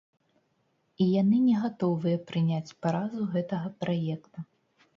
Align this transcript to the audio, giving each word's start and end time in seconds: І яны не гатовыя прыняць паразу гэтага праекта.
І 1.03 1.05
яны 1.21 1.37
не 1.49 1.55
гатовыя 1.65 2.17
прыняць 2.33 2.75
паразу 2.85 3.29
гэтага 3.37 3.73
праекта. 3.85 4.49